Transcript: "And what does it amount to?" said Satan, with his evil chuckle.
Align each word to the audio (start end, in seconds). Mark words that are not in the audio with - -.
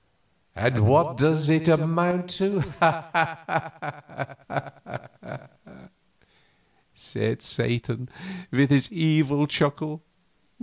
"And 0.55 0.87
what 0.87 1.17
does 1.17 1.47
it 1.47 1.67
amount 1.67 2.31
to?" 2.31 2.63
said 6.91 7.43
Satan, 7.43 8.09
with 8.49 8.71
his 8.71 8.91
evil 8.91 9.45
chuckle. 9.45 10.01